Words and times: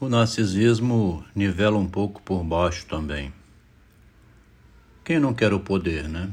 O 0.00 0.08
narcisismo 0.08 1.24
nivela 1.34 1.76
um 1.76 1.88
pouco 1.88 2.22
por 2.22 2.44
baixo 2.44 2.86
também. 2.86 3.32
Quem 5.04 5.18
não 5.18 5.34
quer 5.34 5.52
o 5.52 5.58
poder, 5.58 6.08
né? 6.08 6.30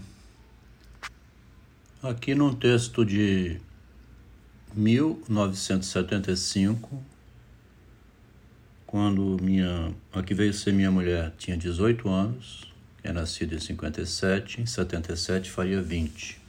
Aqui 2.03 2.35
num 2.35 2.53
texto 2.53 3.03
de 3.03 3.59
1975, 4.75 7.03
quando 8.85 9.35
minha, 9.41 9.91
a 10.13 10.21
que 10.21 10.35
veio 10.35 10.53
ser 10.53 10.71
minha 10.71 10.91
mulher 10.91 11.33
tinha 11.35 11.57
18 11.57 12.07
anos, 12.07 12.71
é 13.03 13.11
nascida 13.11 13.55
em 13.55 13.59
57, 13.59 14.61
em 14.61 14.67
77 14.67 15.49
faria 15.49 15.81
20. 15.81 16.39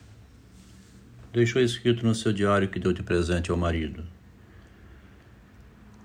Deixou 1.32 1.62
escrito 1.62 2.04
no 2.04 2.14
seu 2.14 2.30
diário 2.30 2.68
que 2.68 2.78
deu 2.78 2.92
de 2.92 3.02
presente 3.02 3.50
ao 3.50 3.56
marido. 3.56 4.04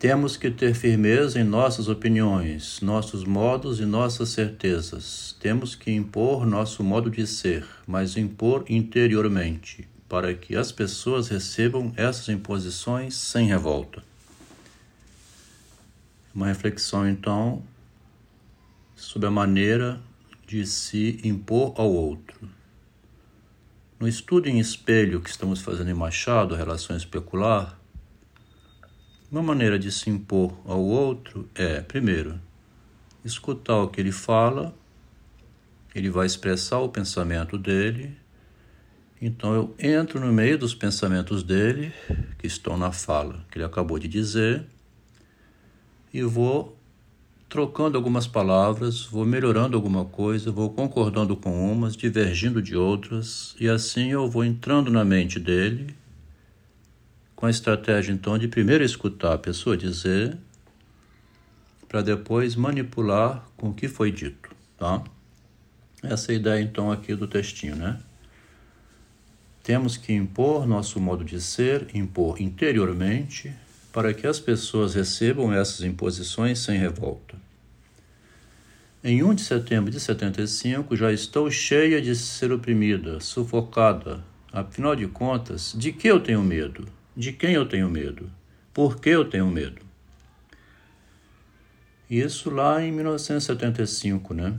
Temos 0.01 0.35
que 0.35 0.49
ter 0.49 0.73
firmeza 0.73 1.39
em 1.39 1.43
nossas 1.43 1.87
opiniões, 1.87 2.81
nossos 2.81 3.23
modos 3.23 3.79
e 3.79 3.85
nossas 3.85 4.29
certezas. 4.29 5.37
Temos 5.39 5.75
que 5.75 5.91
impor 5.91 6.43
nosso 6.43 6.83
modo 6.83 7.07
de 7.07 7.27
ser, 7.27 7.67
mas 7.85 8.17
impor 8.17 8.65
interiormente, 8.67 9.87
para 10.09 10.33
que 10.33 10.55
as 10.55 10.71
pessoas 10.71 11.27
recebam 11.27 11.93
essas 11.95 12.29
imposições 12.29 13.13
sem 13.13 13.45
revolta. 13.45 14.01
Uma 16.33 16.47
reflexão, 16.47 17.07
então, 17.07 17.61
sobre 18.95 19.27
a 19.27 19.31
maneira 19.31 20.01
de 20.47 20.65
se 20.65 21.19
impor 21.23 21.75
ao 21.77 21.93
outro. 21.93 22.49
No 23.99 24.07
estudo 24.07 24.49
em 24.49 24.57
espelho 24.57 25.21
que 25.21 25.29
estamos 25.29 25.61
fazendo 25.61 25.91
em 25.91 25.93
Machado, 25.93 26.55
Relação 26.55 26.97
Especular, 26.97 27.79
uma 29.31 29.41
maneira 29.41 29.79
de 29.79 29.89
se 29.89 30.09
impor 30.09 30.53
ao 30.65 30.81
outro 30.81 31.47
é, 31.55 31.79
primeiro, 31.79 32.37
escutar 33.23 33.77
o 33.77 33.87
que 33.87 34.01
ele 34.01 34.11
fala, 34.11 34.75
ele 35.95 36.09
vai 36.09 36.25
expressar 36.25 36.79
o 36.79 36.89
pensamento 36.89 37.57
dele, 37.57 38.13
então 39.21 39.53
eu 39.53 39.75
entro 39.79 40.19
no 40.19 40.33
meio 40.33 40.57
dos 40.57 40.75
pensamentos 40.75 41.43
dele, 41.43 41.93
que 42.37 42.45
estão 42.45 42.77
na 42.77 42.91
fala 42.91 43.45
que 43.49 43.57
ele 43.57 43.65
acabou 43.65 43.97
de 43.97 44.09
dizer, 44.09 44.65
e 46.13 46.21
vou 46.23 46.77
trocando 47.47 47.97
algumas 47.97 48.27
palavras, 48.27 49.05
vou 49.05 49.25
melhorando 49.25 49.77
alguma 49.77 50.03
coisa, 50.03 50.51
vou 50.51 50.69
concordando 50.71 51.37
com 51.37 51.71
umas, 51.71 51.95
divergindo 51.95 52.61
de 52.61 52.75
outras, 52.75 53.55
e 53.59 53.69
assim 53.69 54.11
eu 54.11 54.29
vou 54.29 54.43
entrando 54.43 54.91
na 54.91 55.05
mente 55.05 55.39
dele 55.39 56.00
com 57.41 57.47
a 57.47 57.49
estratégia 57.49 58.13
então 58.13 58.37
de 58.37 58.47
primeiro 58.47 58.83
escutar 58.83 59.33
a 59.33 59.37
pessoa 59.37 59.75
dizer, 59.75 60.37
para 61.89 62.03
depois 62.03 62.55
manipular 62.55 63.43
com 63.57 63.69
o 63.69 63.73
que 63.73 63.87
foi 63.87 64.11
dito, 64.11 64.55
tá? 64.77 65.03
Essa 66.03 66.31
é 66.31 66.35
a 66.35 66.37
ideia 66.37 66.61
então 66.61 66.91
aqui 66.91 67.15
do 67.15 67.27
textinho, 67.27 67.75
né? 67.75 67.99
Temos 69.63 69.97
que 69.97 70.13
impor 70.13 70.67
nosso 70.67 70.99
modo 70.99 71.23
de 71.23 71.41
ser, 71.41 71.87
impor 71.95 72.39
interiormente, 72.39 73.51
para 73.91 74.13
que 74.13 74.27
as 74.27 74.39
pessoas 74.39 74.93
recebam 74.93 75.51
essas 75.51 75.81
imposições 75.81 76.59
sem 76.59 76.77
revolta. 76.77 77.35
Em 79.03 79.23
1 79.23 79.33
de 79.33 79.41
setembro 79.41 79.89
de 79.89 79.99
75, 79.99 80.95
já 80.95 81.11
estou 81.11 81.49
cheia 81.49 81.99
de 81.99 82.15
ser 82.15 82.51
oprimida, 82.51 83.19
sufocada. 83.19 84.23
Afinal 84.53 84.95
de 84.95 85.07
contas, 85.07 85.73
de 85.75 85.91
que 85.91 86.07
eu 86.07 86.19
tenho 86.19 86.43
medo? 86.43 87.00
De 87.15 87.33
quem 87.33 87.53
eu 87.53 87.67
tenho 87.67 87.89
medo? 87.89 88.31
Por 88.73 88.99
que 88.99 89.09
eu 89.09 89.29
tenho 89.29 89.47
medo? 89.47 89.81
Isso 92.09 92.49
lá 92.49 92.81
em 92.81 92.91
1975, 92.91 94.33
né? 94.33 94.57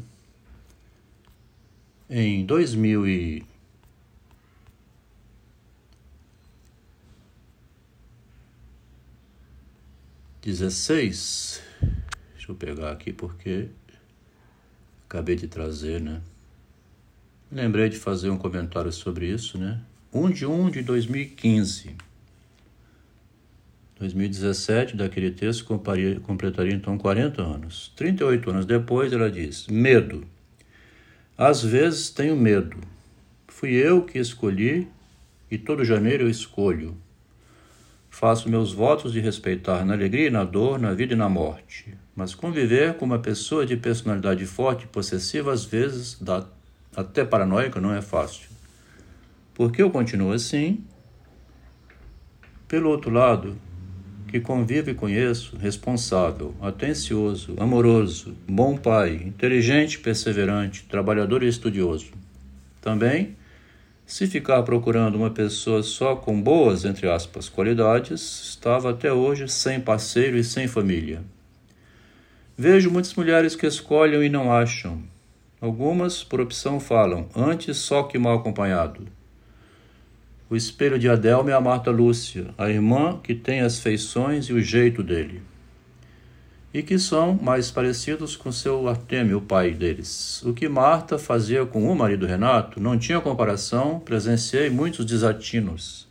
Em 2.08 2.44
2000 2.44 3.08
e 3.08 3.46
dezesseis, 10.42 11.62
deixa 12.32 12.50
eu 12.50 12.54
pegar 12.54 12.90
aqui 12.90 13.12
porque 13.12 13.68
acabei 15.06 15.36
de 15.36 15.46
trazer, 15.46 16.00
né? 16.00 16.20
Lembrei 17.50 17.88
de 17.88 17.98
fazer 17.98 18.28
um 18.28 18.36
comentário 18.36 18.90
sobre 18.90 19.26
isso, 19.26 19.56
né? 19.56 19.80
1 20.12 20.30
de 20.30 20.46
1 20.46 20.70
de 20.70 20.82
2015. 20.82 21.96
2017, 24.02 24.96
daquele 24.96 25.30
texto, 25.30 25.64
completaria 25.64 26.74
então 26.74 26.98
40 26.98 27.40
anos. 27.40 27.92
38 27.96 28.50
anos 28.50 28.66
depois, 28.66 29.12
ela 29.12 29.30
diz: 29.30 29.66
Medo. 29.68 30.26
Às 31.38 31.62
vezes 31.62 32.10
tenho 32.10 32.36
medo. 32.36 32.76
Fui 33.48 33.70
eu 33.70 34.02
que 34.02 34.18
escolhi 34.18 34.88
e 35.50 35.56
todo 35.56 35.84
janeiro 35.84 36.24
eu 36.24 36.28
escolho. 36.28 36.96
Faço 38.10 38.48
meus 38.48 38.72
votos 38.72 39.12
de 39.12 39.20
respeitar 39.20 39.84
na 39.84 39.94
alegria 39.94 40.26
e 40.26 40.30
na 40.30 40.44
dor, 40.44 40.78
na 40.78 40.92
vida 40.92 41.14
e 41.14 41.16
na 41.16 41.28
morte. 41.28 41.94
Mas 42.14 42.34
conviver 42.34 42.94
com 42.94 43.04
uma 43.04 43.18
pessoa 43.18 43.64
de 43.64 43.76
personalidade 43.76 44.44
forte 44.44 44.84
e 44.84 44.88
possessiva 44.88 45.52
às 45.52 45.64
vezes 45.64 46.18
dá 46.20 46.44
até 46.94 47.24
paranoica 47.24 47.80
não 47.80 47.94
é 47.94 48.02
fácil. 48.02 48.50
Porque 49.54 49.80
eu 49.80 49.90
continuo 49.90 50.32
assim. 50.32 50.84
Pelo 52.68 52.90
outro 52.90 53.10
lado, 53.10 53.56
que 54.32 54.40
convivo 54.40 54.88
e 54.88 54.94
conheço, 54.94 55.58
responsável, 55.58 56.54
atencioso, 56.58 57.54
amoroso, 57.58 58.34
bom 58.48 58.78
pai, 58.78 59.12
inteligente, 59.26 59.98
perseverante, 59.98 60.84
trabalhador 60.84 61.42
e 61.42 61.48
estudioso. 61.48 62.12
Também, 62.80 63.36
se 64.06 64.26
ficar 64.26 64.62
procurando 64.62 65.16
uma 65.16 65.28
pessoa 65.28 65.82
só 65.82 66.16
com 66.16 66.40
boas, 66.40 66.86
entre 66.86 67.10
aspas, 67.10 67.50
qualidades, 67.50 68.22
estava 68.48 68.92
até 68.92 69.12
hoje 69.12 69.46
sem 69.48 69.78
parceiro 69.78 70.38
e 70.38 70.42
sem 70.42 70.66
família. 70.66 71.22
Vejo 72.56 72.90
muitas 72.90 73.14
mulheres 73.14 73.54
que 73.54 73.66
escolhem 73.66 74.22
e 74.24 74.30
não 74.30 74.50
acham. 74.50 75.02
Algumas, 75.60 76.24
por 76.24 76.40
opção, 76.40 76.80
falam, 76.80 77.28
antes 77.36 77.76
só 77.76 78.04
que 78.04 78.18
mal 78.18 78.38
acompanhado. 78.38 79.06
O 80.52 80.56
espelho 80.56 80.98
de 80.98 81.08
Adelma 81.08 81.50
é 81.50 81.54
a 81.54 81.60
Marta 81.62 81.90
Lúcia, 81.90 82.48
a 82.58 82.68
irmã 82.68 83.18
que 83.22 83.34
tem 83.34 83.62
as 83.62 83.78
feições 83.78 84.50
e 84.50 84.52
o 84.52 84.60
jeito 84.60 85.02
dele. 85.02 85.40
E 86.74 86.82
que 86.82 86.98
são 86.98 87.32
mais 87.40 87.70
parecidos 87.70 88.36
com 88.36 88.52
seu 88.52 88.86
Artemio, 88.86 89.38
o 89.38 89.40
pai 89.40 89.70
deles. 89.70 90.42
O 90.44 90.52
que 90.52 90.68
Marta 90.68 91.16
fazia 91.16 91.64
com 91.64 91.90
o 91.90 91.96
marido 91.96 92.26
Renato 92.26 92.78
não 92.78 92.98
tinha 92.98 93.18
comparação, 93.18 93.98
presenciei 93.98 94.68
muitos 94.68 95.06
desatinos. 95.06 96.06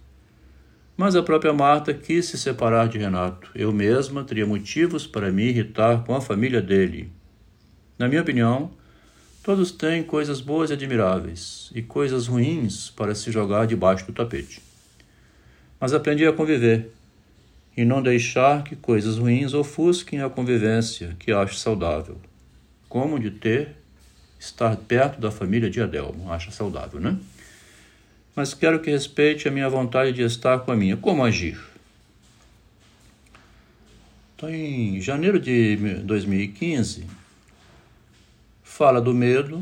Mas 0.97 1.15
a 1.15 1.21
própria 1.21 1.53
Marta 1.53 1.93
quis 1.93 2.25
se 2.25 2.35
separar 2.35 2.89
de 2.89 2.97
Renato. 2.97 3.51
Eu 3.53 3.71
mesma 3.71 4.23
teria 4.23 4.47
motivos 4.47 5.05
para 5.05 5.31
me 5.31 5.49
irritar 5.49 6.03
com 6.03 6.15
a 6.15 6.21
família 6.21 6.63
dele. 6.63 7.11
Na 7.95 8.07
minha 8.07 8.23
opinião, 8.23 8.71
Todos 9.43 9.71
têm 9.71 10.03
coisas 10.03 10.39
boas 10.39 10.69
e 10.69 10.73
admiráveis 10.73 11.71
e 11.73 11.81
coisas 11.81 12.27
ruins 12.27 12.91
para 12.91 13.15
se 13.15 13.31
jogar 13.31 13.65
debaixo 13.65 14.05
do 14.05 14.13
tapete. 14.13 14.61
Mas 15.79 15.93
aprendi 15.93 16.27
a 16.27 16.33
conviver 16.33 16.91
e 17.75 17.83
não 17.83 18.03
deixar 18.03 18.63
que 18.63 18.75
coisas 18.75 19.17
ruins 19.17 19.55
ofusquem 19.55 20.21
a 20.21 20.29
convivência 20.29 21.15
que 21.17 21.31
acho 21.31 21.55
saudável, 21.55 22.17
como 22.87 23.19
de 23.19 23.31
ter, 23.31 23.75
estar 24.39 24.75
perto 24.75 25.19
da 25.19 25.31
família 25.31 25.71
de 25.71 25.81
Adelmo, 25.81 26.31
acha 26.31 26.51
saudável, 26.51 26.99
né? 26.99 27.17
Mas 28.35 28.53
quero 28.53 28.79
que 28.79 28.91
respeite 28.91 29.47
a 29.47 29.51
minha 29.51 29.69
vontade 29.69 30.13
de 30.13 30.21
estar 30.21 30.59
com 30.59 30.71
a 30.71 30.75
minha. 30.75 30.95
Como 30.95 31.23
agir? 31.23 31.59
Então, 34.35 34.49
em 34.49 35.01
janeiro 35.01 35.39
de 35.39 35.77
2015, 36.03 37.05
fala 38.71 39.01
do 39.01 39.13
medo, 39.13 39.61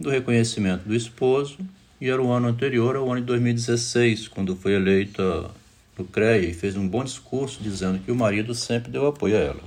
do 0.00 0.08
reconhecimento 0.08 0.88
do 0.88 0.96
esposo, 0.96 1.58
e 2.00 2.08
era 2.08 2.20
o 2.20 2.32
ano 2.32 2.48
anterior 2.48 2.96
ao 2.96 3.12
ano 3.12 3.20
de 3.20 3.26
2016, 3.26 4.26
quando 4.26 4.56
foi 4.56 4.72
eleita 4.72 5.50
no 5.96 6.04
CREA 6.06 6.48
e 6.48 6.54
fez 6.54 6.76
um 6.76 6.88
bom 6.88 7.04
discurso 7.04 7.62
dizendo 7.62 7.98
que 7.98 8.10
o 8.10 8.16
marido 8.16 8.54
sempre 8.54 8.90
deu 8.90 9.06
apoio 9.06 9.36
a 9.36 9.40
ela. 9.40 9.62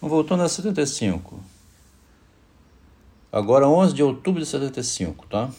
Voltando 0.00 0.44
a 0.44 0.48
75. 0.48 1.42
Agora, 3.32 3.68
11 3.68 3.92
de 3.92 4.02
outubro 4.04 4.40
de 4.40 4.46
75, 4.46 5.26
tá? 5.26 5.50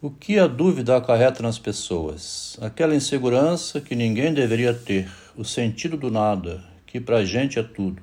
O 0.00 0.10
que 0.10 0.38
a 0.38 0.46
dúvida 0.46 0.96
acarreta 0.96 1.42
nas 1.42 1.58
pessoas? 1.58 2.56
Aquela 2.62 2.96
insegurança 2.96 3.82
que 3.82 3.94
ninguém 3.94 4.32
deveria 4.32 4.72
ter, 4.72 5.12
o 5.36 5.44
sentido 5.44 5.96
do 5.96 6.10
nada, 6.10 6.71
que 6.92 7.00
para 7.00 7.16
a 7.16 7.24
gente 7.24 7.58
é 7.58 7.62
tudo. 7.62 8.02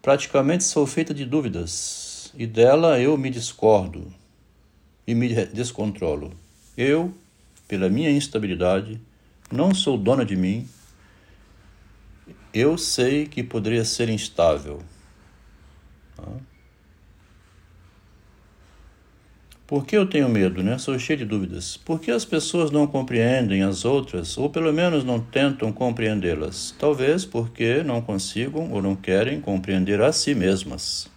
Praticamente 0.00 0.64
sou 0.64 0.86
feita 0.86 1.12
de 1.12 1.26
dúvidas, 1.26 2.32
e 2.34 2.46
dela 2.46 2.98
eu 2.98 3.14
me 3.18 3.28
discordo 3.28 4.10
e 5.06 5.14
me 5.14 5.28
descontrolo. 5.48 6.32
Eu, 6.78 7.14
pela 7.68 7.90
minha 7.90 8.10
instabilidade, 8.10 8.98
não 9.52 9.74
sou 9.74 9.98
dona 9.98 10.24
de 10.24 10.34
mim. 10.34 10.66
Eu 12.54 12.78
sei 12.78 13.26
que 13.26 13.42
poderia 13.42 13.84
ser 13.84 14.08
instável. 14.08 14.82
Por 19.68 19.84
que 19.84 19.94
eu 19.94 20.06
tenho 20.06 20.30
medo, 20.30 20.62
né? 20.62 20.78
Sou 20.78 20.98
cheio 20.98 21.18
de 21.18 21.26
dúvidas. 21.26 21.76
Por 21.76 22.00
que 22.00 22.10
as 22.10 22.24
pessoas 22.24 22.70
não 22.70 22.86
compreendem 22.86 23.62
as 23.62 23.84
outras, 23.84 24.38
ou 24.38 24.48
pelo 24.48 24.72
menos 24.72 25.04
não 25.04 25.20
tentam 25.20 25.70
compreendê-las? 25.70 26.74
Talvez 26.78 27.26
porque 27.26 27.82
não 27.82 28.00
consigam 28.00 28.72
ou 28.72 28.80
não 28.80 28.96
querem 28.96 29.42
compreender 29.42 30.00
a 30.00 30.10
si 30.10 30.34
mesmas. 30.34 31.10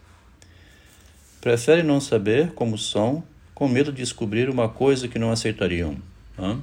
Preferem 1.39 1.85
não 1.85 2.01
saber 2.01 2.51
como 2.51 2.77
são, 2.77 3.23
com 3.55 3.69
medo 3.69 3.89
de 3.89 4.01
descobrir 4.01 4.49
uma 4.49 4.67
coisa 4.67 5.07
que 5.07 5.17
não 5.17 5.31
aceitariam. 5.31 5.95
Hã? 6.37 6.59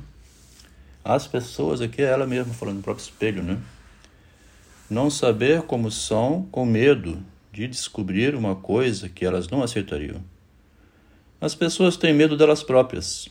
As 1.03 1.27
pessoas, 1.27 1.81
aqui 1.81 2.03
é 2.03 2.11
ela 2.11 2.27
mesma 2.27 2.53
falando 2.53 2.77
no 2.77 2.83
próprio 2.83 3.03
espelho, 3.03 3.43
né? 3.43 3.57
Não 4.91 5.09
saber 5.09 5.63
como 5.63 5.91
são, 5.91 6.47
com 6.53 6.67
medo 6.67 7.19
de 7.51 7.67
descobrir 7.67 8.35
uma 8.35 8.55
coisa 8.55 9.09
que 9.09 9.25
elas 9.25 9.49
não 9.49 9.63
aceitariam. 9.63 10.21
As 11.41 11.55
pessoas 11.55 11.97
têm 11.97 12.13
medo 12.13 12.37
delas 12.37 12.65
próprias. 12.65 13.29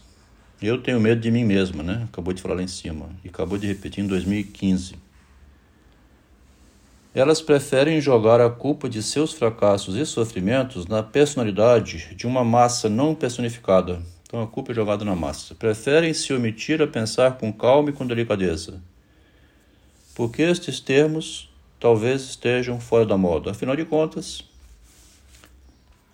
Eu 0.62 0.82
tenho 0.82 1.00
medo 1.00 1.20
de 1.20 1.30
mim 1.30 1.44
mesma, 1.44 1.84
né? 1.84 2.08
Acabou 2.10 2.34
de 2.34 2.42
falar 2.42 2.56
lá 2.56 2.64
em 2.64 2.68
cima. 2.68 3.10
E 3.24 3.28
acabou 3.28 3.58
de 3.58 3.68
repetir 3.68 4.02
em 4.02 4.08
2015. 4.08 4.96
Elas 7.14 7.42
preferem 7.42 8.00
jogar 8.00 8.40
a 8.40 8.50
culpa 8.50 8.88
de 8.88 9.04
seus 9.04 9.34
fracassos 9.34 9.96
e 9.98 10.06
sofrimentos 10.06 10.86
na 10.86 11.04
personalidade 11.04 12.16
de 12.16 12.26
uma 12.26 12.46
massa 12.46 12.88
não 12.88 13.14
personificada. 13.14 14.02
Então 14.24 14.42
a 14.42 14.48
culpa 14.48 14.72
é 14.72 14.76
jogada 14.76 15.04
na 15.04 15.16
massa. 15.16 15.54
Preferem 15.54 16.14
se 16.14 16.32
omitir 16.32 16.82
a 16.82 16.88
pensar 16.88 17.38
com 17.38 17.52
calma 17.52 17.90
e 17.90 17.94
com 17.94 18.08
delicadeza. 18.08 18.82
Porque 20.16 20.44
estes 20.44 20.80
termos 20.80 21.50
talvez 21.78 22.22
estejam 22.22 22.80
fora 22.80 23.06
da 23.06 23.18
moda. 23.18 23.52
Afinal 23.52 23.76
de 23.76 23.84
contas, 23.84 24.44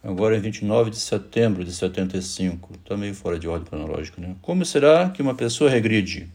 agora 0.03 0.35
em 0.35 0.39
29 0.41 0.89
de 0.89 0.97
setembro 0.97 1.63
de 1.63 1.71
75, 1.71 2.73
está 2.73 2.97
meio 2.97 3.15
fora 3.15 3.39
de 3.39 3.47
ordem 3.47 3.67
cronológica, 3.67 4.21
né? 4.21 4.35
Como 4.41 4.65
será 4.65 5.09
que 5.09 5.21
uma 5.21 5.33
pessoa 5.33 5.69
regride? 5.69 6.29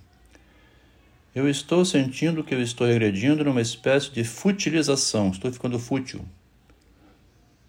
Eu 1.35 1.49
estou 1.49 1.85
sentindo 1.85 2.43
que 2.43 2.55
eu 2.55 2.63
estou 2.63 2.87
regredindo 2.87 3.45
numa 3.45 3.61
espécie 3.61 4.11
de 4.11 4.25
futilização, 4.25 5.31
estou 5.31 5.53
ficando 5.53 5.79
fútil. 5.79 6.25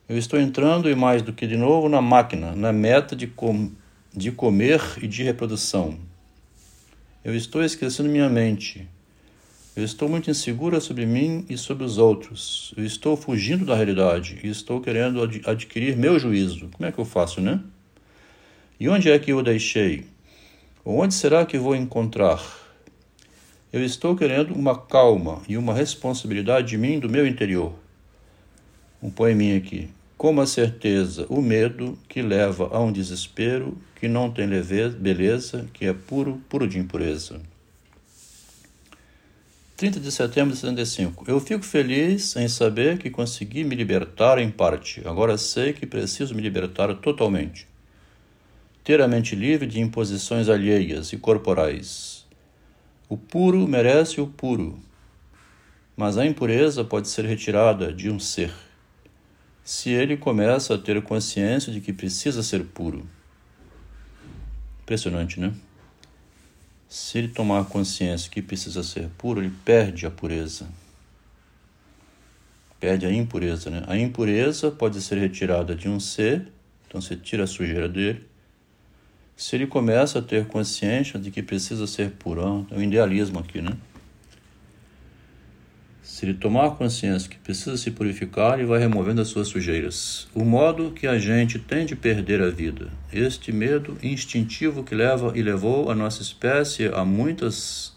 Eu 0.08 0.18
estou 0.18 0.40
entrando 0.40 0.90
e 0.90 0.96
mais 0.96 1.22
do 1.22 1.34
que 1.34 1.46
de 1.46 1.58
novo 1.58 1.88
na 1.88 2.02
máquina, 2.02 2.56
na 2.56 2.72
meta 2.72 3.16
de, 3.16 3.28
com, 3.28 3.70
de 4.12 4.32
comer 4.32 4.82
e 5.02 5.08
de 5.08 5.22
reprodução. 5.22 6.00
Eu 7.24 7.36
estou 7.36 7.64
esquecendo 7.64 8.10
minha 8.10 8.30
mente. 8.30 8.88
Eu 9.80 9.86
estou 9.86 10.10
muito 10.10 10.30
insegura 10.30 10.82
sobre 10.82 11.06
mim 11.06 11.46
e 11.50 11.58
sobre 11.58 11.86
os 11.86 11.98
outros. 11.98 12.74
Eu 12.76 12.84
estou 12.84 13.16
fugindo 13.16 13.64
da 13.64 13.76
realidade 13.76 14.38
e 14.44 14.50
estou 14.50 14.82
querendo 14.82 15.24
ad 15.24 15.42
adquirir 15.46 15.96
meu 15.96 16.20
juízo. 16.20 16.68
Como 16.74 16.86
é 16.86 16.92
que 16.92 17.00
eu 17.00 17.06
faço, 17.06 17.40
né? 17.40 17.62
E 18.78 18.90
onde 18.90 19.10
é 19.10 19.18
que 19.18 19.32
eu 19.32 19.42
deixei? 19.42 20.04
Onde 20.84 21.14
será 21.14 21.46
que 21.46 21.58
vou 21.58 21.78
encontrar? 21.78 22.44
Eu 23.72 23.82
estou 23.82 24.18
querendo 24.18 24.54
uma 24.54 24.78
calma 24.78 25.42
e 25.48 25.56
uma 25.56 25.74
responsabilidade 25.74 26.68
de 26.68 26.78
mim 26.78 27.00
do 27.00 27.08
meu 27.08 27.26
interior. 27.26 27.74
Um 29.02 29.10
poeminha 29.10 29.56
aqui. 29.56 29.88
Como 30.18 30.42
a 30.42 30.46
certeza, 30.46 31.26
o 31.30 31.42
medo 31.42 31.98
que 32.10 32.22
leva 32.22 32.68
a 32.74 32.82
um 32.82 32.92
desespero 32.92 33.78
que 33.96 34.10
não 34.10 34.30
tem 34.30 34.46
leveza, 34.46 34.98
beleza, 34.98 35.70
que 35.72 35.86
é 35.86 35.94
puro, 35.94 36.42
puro 36.50 36.68
de 36.68 36.78
impureza. 36.78 37.40
30 39.80 40.02
de 40.02 40.12
setembro 40.12 40.54
de 40.54 40.60
75. 40.60 41.24
Eu 41.26 41.40
fico 41.40 41.64
feliz 41.64 42.36
em 42.36 42.50
saber 42.50 42.98
que 42.98 43.10
consegui 43.10 43.64
me 43.64 43.76
libertar 43.76 44.38
em 44.38 44.52
parte. 44.52 45.02
Agora 45.08 45.38
sei 45.38 45.72
que 45.72 45.86
preciso 45.86 46.36
me 46.36 46.42
libertar 46.42 46.94
totalmente. 46.96 47.66
Ter 48.84 49.02
a 49.02 49.08
mente 49.08 49.38
livre 49.38 49.66
de 49.66 49.80
imposições 49.80 50.50
alheias 50.50 51.14
e 51.14 51.18
corporais. 51.18 52.28
O 53.08 53.16
puro 53.16 53.66
merece 53.70 54.20
o 54.20 54.28
puro, 54.28 54.78
mas 55.96 56.18
a 56.18 56.26
impureza 56.26 56.84
pode 56.84 57.08
ser 57.08 57.24
retirada 57.24 57.94
de 57.94 58.10
um 58.10 58.20
ser, 58.20 58.52
se 59.64 59.92
ele 59.92 60.18
começa 60.18 60.76
a 60.76 60.78
ter 60.78 61.02
consciência 61.02 61.72
de 61.72 61.80
que 61.80 61.94
precisa 61.94 62.44
ser 62.44 62.66
puro. 62.66 63.08
Impressionante, 64.82 65.40
né? 65.40 65.54
Se 66.90 67.20
ele 67.20 67.28
tomar 67.28 67.66
consciência 67.66 68.32
que 68.32 68.42
precisa 68.42 68.82
ser 68.82 69.10
puro, 69.16 69.40
ele 69.40 69.54
perde 69.64 70.08
a 70.08 70.12
pureza. 70.12 70.68
Perde 72.80 73.06
a 73.06 73.14
impureza, 73.14 73.70
né? 73.70 73.84
A 73.86 73.96
impureza 73.96 74.72
pode 74.72 75.00
ser 75.00 75.20
retirada 75.20 75.76
de 75.76 75.88
um 75.88 76.00
ser, 76.00 76.48
então 76.88 77.00
você 77.00 77.16
tira 77.16 77.44
a 77.44 77.48
sujeira 77.48 77.88
dele. 77.88 78.26
Se 79.38 79.56
ele 79.56 79.68
começa 79.68 80.18
a 80.18 80.22
ter 80.22 80.48
consciência 80.48 81.20
de 81.20 81.30
que 81.30 81.44
precisa 81.44 81.86
ser 81.86 82.10
puro, 82.10 82.66
é 82.72 82.76
um 82.76 82.82
idealismo 82.82 83.38
aqui, 83.38 83.62
né? 83.62 83.78
Se 86.10 86.26
ele 86.26 86.34
tomar 86.34 86.72
consciência 86.72 87.30
que 87.30 87.38
precisa 87.38 87.78
se 87.78 87.92
purificar, 87.92 88.58
ele 88.58 88.68
vai 88.68 88.80
removendo 88.80 89.22
as 89.22 89.28
suas 89.28 89.48
sujeiras. 89.48 90.28
O 90.34 90.44
modo 90.44 90.90
que 90.90 91.06
a 91.06 91.20
gente 91.20 91.60
tem 91.60 91.86
de 91.86 91.96
perder 91.96 92.42
a 92.42 92.50
vida, 92.50 92.90
este 93.14 93.52
medo 93.52 93.96
instintivo 94.02 94.84
que 94.84 94.96
leva 94.96 95.32
e 95.36 95.44
levou 95.44 95.92
a 95.92 95.96
nossa 95.96 96.24
espécie 96.24 96.88
a 96.88 97.06
muitas 97.06 97.96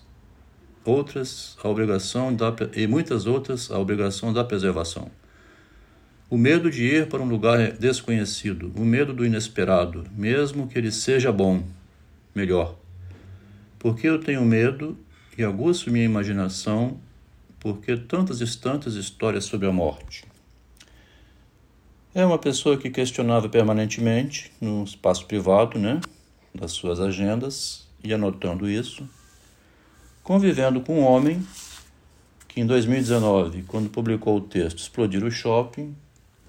outras 0.85 1.56
a 1.64 1.67
obrigação 1.67 2.37
da, 2.37 2.55
e 2.76 2.87
muitas 2.87 3.25
outras 3.25 3.70
a 3.70 3.79
obrigação 3.79 4.31
da 4.31 4.44
preservação. 4.44 5.11
O 6.29 6.37
medo 6.37 6.70
de 6.70 6.85
ir 6.85 7.08
para 7.08 7.23
um 7.23 7.29
lugar 7.29 7.73
desconhecido, 7.73 8.70
o 8.76 8.85
medo 8.85 9.15
do 9.15 9.25
inesperado, 9.25 10.05
mesmo 10.15 10.69
que 10.69 10.79
ele 10.79 10.93
seja 10.93 11.32
bom, 11.32 11.65
melhor. 12.35 12.79
Porque 13.79 14.06
eu 14.06 14.20
tenho 14.20 14.44
medo 14.44 14.99
e 15.37 15.43
aguço 15.43 15.91
minha 15.91 16.05
imaginação 16.05 17.00
porque 17.62 17.97
tantas 17.97 18.41
e 18.41 18.59
tantas 18.59 18.94
histórias 18.97 19.44
sobre 19.44 19.69
a 19.69 19.73
morte. 19.73 20.25
É 22.12 22.26
uma 22.26 22.37
pessoa 22.37 22.76
que 22.76 22.91
questionava 22.91 23.49
permanentemente 23.49 24.53
no 24.61 24.82
espaço 24.82 25.26
privado, 25.26 25.79
né, 25.79 26.00
das 26.53 26.73
suas 26.73 26.99
agendas 26.99 27.87
e 28.03 28.12
anotando 28.12 28.69
isso, 28.69 29.09
convivendo 30.25 30.81
com 30.81 31.00
um 31.00 31.05
homem 31.05 31.47
que 32.48 32.60
em 32.60 32.67
2019, 32.67 33.63
quando 33.63 33.89
publicou 33.89 34.39
o 34.39 34.41
texto 34.41 34.79
Explodir 34.79 35.25
o 35.25 35.31
Shopping, 35.31 35.94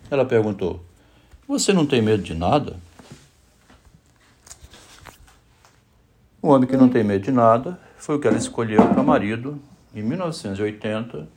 ela 0.09 0.25
perguntou: 0.25 0.83
Você 1.47 1.71
não 1.71 1.85
tem 1.85 2.01
medo 2.01 2.23
de 2.23 2.33
nada? 2.33 2.75
Um 6.41 6.49
homem 6.49 6.67
que 6.67 6.75
não 6.75 6.89
tem 6.89 7.03
medo 7.03 7.23
de 7.23 7.31
nada 7.31 7.79
foi 7.97 8.15
o 8.15 8.19
que 8.19 8.27
ela 8.27 8.37
escolheu 8.37 8.85
para 8.89 9.03
marido 9.03 9.61
em 9.93 10.01
1980, 10.01 11.27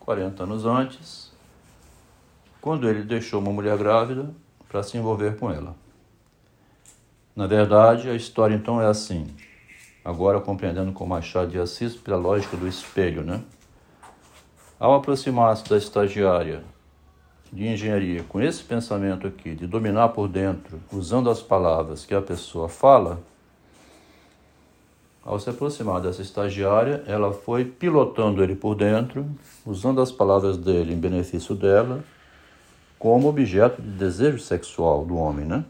40 0.00 0.42
anos 0.42 0.66
antes, 0.66 1.32
quando 2.60 2.88
ele 2.88 3.02
deixou 3.02 3.40
uma 3.40 3.52
mulher 3.52 3.76
grávida 3.78 4.30
para 4.68 4.82
se 4.82 4.96
envolver 4.96 5.36
com 5.36 5.50
ela. 5.50 5.76
Na 7.36 7.46
verdade, 7.46 8.08
a 8.08 8.14
história 8.14 8.54
então 8.54 8.80
é 8.80 8.86
assim, 8.86 9.26
agora 10.04 10.40
compreendendo 10.40 10.92
com 10.92 11.06
Machado 11.06 11.50
de 11.50 11.58
Assis 11.58 11.94
pela 11.94 12.16
lógica 12.16 12.56
do 12.56 12.66
espelho, 12.66 13.22
né? 13.22 13.42
Ao 14.78 14.94
aproximar-se 14.94 15.68
da 15.68 15.76
estagiária 15.76 16.62
de 17.52 17.66
engenharia 17.66 18.24
com 18.24 18.40
esse 18.40 18.64
pensamento 18.64 19.26
aqui 19.26 19.54
de 19.54 19.66
dominar 19.66 20.08
por 20.08 20.28
dentro, 20.28 20.80
usando 20.92 21.30
as 21.30 21.40
palavras 21.40 22.04
que 22.04 22.14
a 22.14 22.20
pessoa 22.20 22.68
fala, 22.68 23.20
ao 25.24 25.40
se 25.40 25.48
aproximar 25.48 26.02
dessa 26.02 26.20
estagiária, 26.20 27.02
ela 27.06 27.32
foi 27.32 27.64
pilotando 27.64 28.42
ele 28.42 28.54
por 28.54 28.74
dentro, 28.74 29.26
usando 29.64 30.02
as 30.02 30.12
palavras 30.12 30.58
dele 30.58 30.92
em 30.92 30.98
benefício 30.98 31.54
dela, 31.54 32.04
como 32.98 33.28
objeto 33.28 33.80
de 33.80 33.88
desejo 33.88 34.38
sexual 34.38 35.04
do 35.04 35.16
homem, 35.16 35.46
né? 35.46 35.64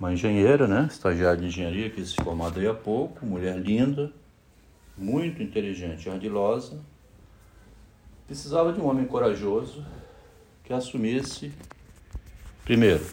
Uma 0.00 0.12
engenheira, 0.12 0.66
né? 0.66 0.88
Estagiária 0.90 1.40
de 1.40 1.46
engenharia 1.46 1.88
que 1.88 2.04
se 2.04 2.16
formou 2.16 2.50
aí 2.54 2.66
há 2.66 2.74
pouco, 2.74 3.24
mulher 3.24 3.56
linda, 3.56 4.12
muito 4.98 5.40
inteligente 5.40 6.06
e 6.06 6.10
ardilosa, 6.10 6.80
precisava 8.26 8.72
de 8.72 8.80
um 8.80 8.88
homem 8.88 9.04
corajoso 9.06 9.84
que 10.64 10.72
assumisse, 10.72 11.52
primeiro, 12.64 13.04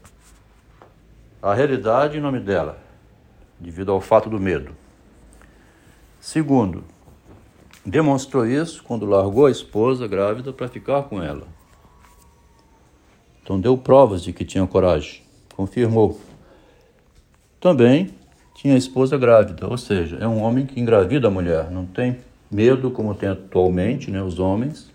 a 1.41 1.53
realidade 1.53 2.17
em 2.17 2.21
nome 2.21 2.39
dela, 2.39 2.79
devido 3.59 3.91
ao 3.91 4.01
fato 4.01 4.29
do 4.29 4.39
medo. 4.39 4.80
Segundo, 6.21 6.83
demonstrou 7.83 8.45
isso 8.45 8.83
quando 8.83 9.07
largou 9.07 9.47
a 9.47 9.51
esposa 9.51 10.07
grávida 10.07 10.53
para 10.53 10.67
ficar 10.67 11.01
com 11.03 11.21
ela. 11.21 11.47
Então 13.41 13.59
deu 13.59 13.75
provas 13.75 14.21
de 14.21 14.31
que 14.31 14.45
tinha 14.45 14.65
coragem, 14.67 15.23
confirmou. 15.55 16.21
Também 17.59 18.13
tinha 18.53 18.77
esposa 18.77 19.17
grávida, 19.17 19.67
ou 19.67 19.79
seja, 19.79 20.17
é 20.17 20.27
um 20.27 20.43
homem 20.43 20.67
que 20.67 20.79
engravida 20.79 21.27
a 21.27 21.31
mulher, 21.31 21.71
não 21.71 21.87
tem 21.87 22.19
medo, 22.51 22.91
como 22.91 23.15
tem 23.15 23.29
atualmente 23.29 24.11
né, 24.11 24.21
os 24.21 24.37
homens, 24.37 24.91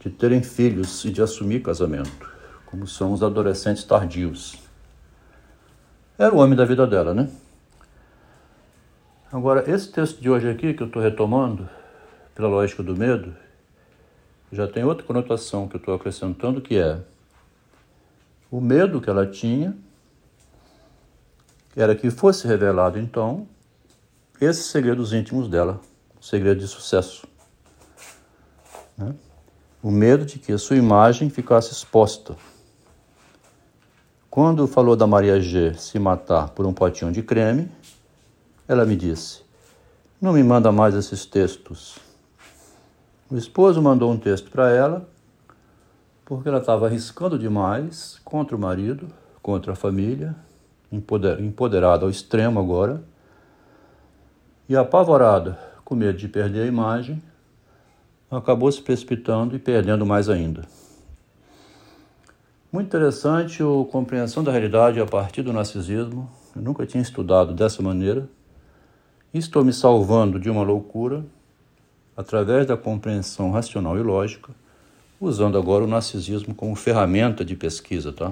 de 0.00 0.10
terem 0.10 0.42
filhos 0.42 1.04
e 1.04 1.12
de 1.12 1.22
assumir 1.22 1.62
casamento, 1.62 2.28
como 2.66 2.88
são 2.88 3.12
os 3.12 3.22
adolescentes 3.22 3.84
tardios. 3.84 4.58
Era 6.18 6.34
o 6.34 6.38
homem 6.38 6.56
da 6.56 6.64
vida 6.64 6.88
dela, 6.88 7.14
né? 7.14 7.28
Agora, 9.32 9.64
esse 9.70 9.90
texto 9.90 10.20
de 10.20 10.28
hoje 10.28 10.50
aqui, 10.50 10.74
que 10.74 10.82
eu 10.82 10.86
estou 10.86 11.00
retomando, 11.00 11.66
pela 12.34 12.48
lógica 12.48 12.82
do 12.82 12.94
medo, 12.94 13.34
já 14.52 14.68
tem 14.68 14.84
outra 14.84 15.06
conotação 15.06 15.66
que 15.66 15.76
eu 15.76 15.78
estou 15.78 15.94
acrescentando, 15.94 16.60
que 16.60 16.76
é 16.76 17.00
o 18.50 18.60
medo 18.60 19.00
que 19.00 19.08
ela 19.08 19.26
tinha 19.26 19.74
era 21.74 21.94
que 21.96 22.10
fosse 22.10 22.46
revelado, 22.46 22.98
então, 22.98 23.48
esses 24.38 24.66
segredos 24.66 25.14
íntimos 25.14 25.48
dela, 25.48 25.80
o 26.20 26.22
segredo 26.22 26.60
de 26.60 26.68
sucesso. 26.68 27.26
Né? 28.98 29.14
O 29.82 29.90
medo 29.90 30.26
de 30.26 30.38
que 30.38 30.52
a 30.52 30.58
sua 30.58 30.76
imagem 30.76 31.30
ficasse 31.30 31.72
exposta. 31.72 32.36
Quando 34.28 34.66
falou 34.66 34.94
da 34.94 35.06
Maria 35.06 35.40
G 35.40 35.72
se 35.78 35.98
matar 35.98 36.50
por 36.50 36.66
um 36.66 36.74
potinho 36.74 37.10
de 37.10 37.22
creme, 37.22 37.70
ela 38.72 38.84
me 38.84 38.96
disse: 38.96 39.42
Não 40.20 40.32
me 40.32 40.42
manda 40.42 40.72
mais 40.72 40.94
esses 40.94 41.26
textos. 41.26 41.98
O 43.30 43.36
esposo 43.36 43.80
mandou 43.80 44.10
um 44.10 44.18
texto 44.18 44.50
para 44.50 44.70
ela, 44.70 45.08
porque 46.24 46.48
ela 46.48 46.58
estava 46.58 46.86
arriscando 46.86 47.38
demais 47.38 48.20
contra 48.24 48.56
o 48.56 48.58
marido, 48.58 49.08
contra 49.42 49.72
a 49.72 49.76
família, 49.76 50.34
empoderada 50.90 52.04
ao 52.04 52.10
extremo 52.10 52.60
agora, 52.60 53.02
e 54.68 54.76
apavorada, 54.76 55.58
com 55.84 55.94
medo 55.94 56.18
de 56.18 56.28
perder 56.28 56.62
a 56.62 56.66
imagem, 56.66 57.22
acabou 58.30 58.70
se 58.70 58.80
precipitando 58.80 59.54
e 59.54 59.58
perdendo 59.58 60.06
mais 60.06 60.28
ainda. 60.28 60.62
Muito 62.72 62.86
interessante 62.86 63.62
a 63.62 63.90
compreensão 63.90 64.42
da 64.42 64.50
realidade 64.50 64.98
a 64.98 65.04
partir 65.04 65.42
do 65.42 65.52
narcisismo. 65.52 66.30
Eu 66.56 66.62
nunca 66.62 66.86
tinha 66.86 67.02
estudado 67.02 67.52
dessa 67.52 67.82
maneira. 67.82 68.26
Estou 69.34 69.64
me 69.64 69.72
salvando 69.72 70.38
de 70.38 70.50
uma 70.50 70.62
loucura 70.62 71.24
através 72.14 72.66
da 72.66 72.76
compreensão 72.76 73.50
racional 73.50 73.96
e 73.96 74.02
lógica, 74.02 74.52
usando 75.18 75.56
agora 75.56 75.84
o 75.84 75.86
narcisismo 75.86 76.54
como 76.54 76.76
ferramenta 76.76 77.42
de 77.42 77.56
pesquisa, 77.56 78.12
tá? 78.12 78.30